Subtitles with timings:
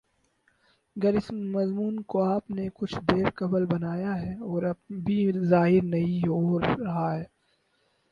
[0.95, 6.27] گر اس مضمون کو آپ نے کچھ دیر قبل بنایا ہے اور ابھی ظاہر نہیں
[6.27, 7.23] ہو رہا ہے